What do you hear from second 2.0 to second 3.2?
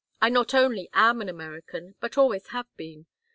always have been.